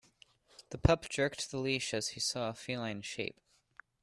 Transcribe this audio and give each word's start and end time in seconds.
The 0.71 0.79
pup 0.79 1.07
jerked 1.09 1.51
the 1.51 1.59
leash 1.59 1.93
as 1.93 2.07
he 2.17 2.19
saw 2.19 2.49
a 2.49 2.55
feline 2.55 3.03
shape. 3.03 3.39